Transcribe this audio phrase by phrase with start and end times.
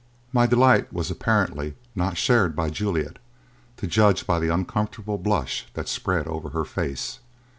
[0.33, 3.19] My delight was, apparently, not shared by Juliet,
[3.77, 7.19] to judge by the uncomfortable blush that spread over her face.